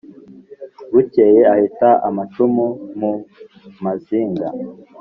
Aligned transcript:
bukeye 0.93 1.41
aheta 1.53 1.89
amacumu 2.07 2.65
mu 2.99 3.13
mazinga 3.83 4.47